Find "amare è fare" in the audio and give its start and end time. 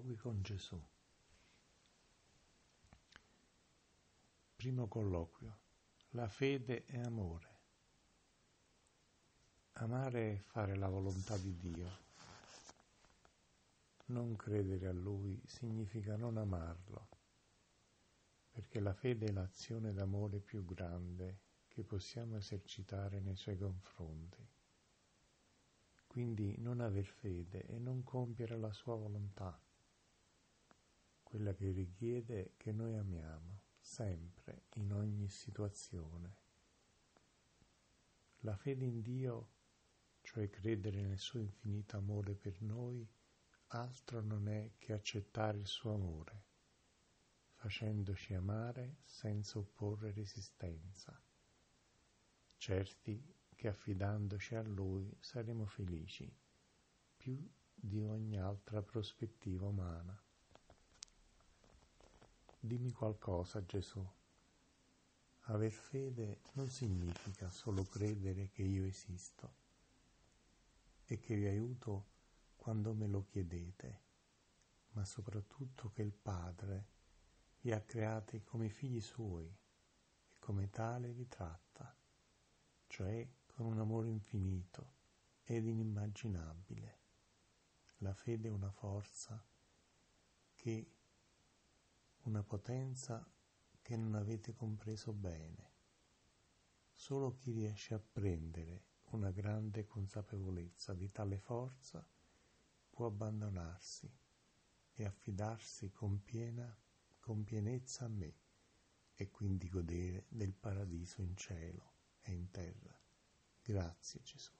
9.72-10.76